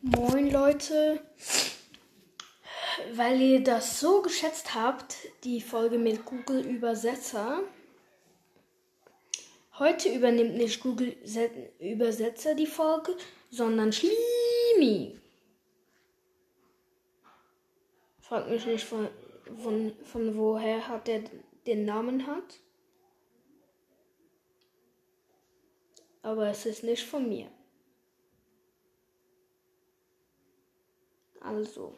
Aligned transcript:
Moin 0.00 0.52
Leute, 0.52 1.20
weil 3.14 3.40
ihr 3.40 3.64
das 3.64 3.98
so 3.98 4.22
geschätzt 4.22 4.76
habt, 4.76 5.16
die 5.42 5.60
Folge 5.60 5.98
mit 5.98 6.24
Google 6.24 6.64
Übersetzer. 6.64 7.64
Heute 9.76 10.14
übernimmt 10.14 10.54
nicht 10.54 10.80
Google 10.80 11.16
Übersetzer 11.80 12.54
die 12.54 12.68
Folge, 12.68 13.16
sondern 13.50 13.92
Schlimi. 13.92 15.18
Fragt 18.20 18.50
mich 18.50 18.66
nicht 18.66 18.84
von, 18.84 19.08
von, 19.60 19.92
von 20.04 20.36
woher 20.36 20.86
hat 20.86 21.08
er 21.08 21.22
den 21.66 21.84
Namen 21.86 22.24
hat. 22.28 22.60
Aber 26.22 26.46
es 26.46 26.66
ist 26.66 26.84
nicht 26.84 27.02
von 27.02 27.28
mir. 27.28 27.50
Also. 31.48 31.94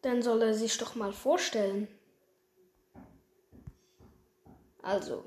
Dann 0.00 0.22
soll 0.22 0.40
er 0.42 0.54
sich 0.54 0.78
doch 0.78 0.94
mal 0.94 1.12
vorstellen. 1.12 1.88
Also. 4.82 5.24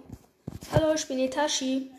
Hallo, 0.72 0.94
ich 0.96 1.08
bin 1.08 1.20
Itachi. 1.20 1.92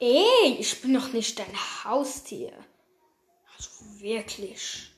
Ey, 0.00 0.56
ich 0.58 0.80
bin 0.80 0.94
doch 0.94 1.12
nicht 1.12 1.38
dein 1.38 1.54
Haustier. 1.84 2.52
Also 3.54 3.68
wirklich. 4.00 4.93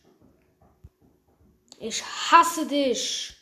Ich 1.78 2.02
hasse 2.02 2.66
dich. 2.66 3.32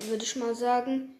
würde 0.00 0.24
ich 0.24 0.36
mal 0.36 0.54
sagen, 0.54 1.14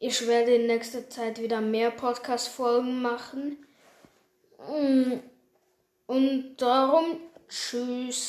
ich 0.00 0.26
werde 0.26 0.56
in 0.56 0.66
nächster 0.66 1.08
Zeit 1.08 1.40
wieder 1.40 1.60
mehr 1.60 1.92
Podcast-Folgen 1.92 3.02
machen. 3.02 3.56
Mm, 4.68 5.20
Und 6.06 6.56
darum, 6.56 7.20
tschüss. 7.48 8.26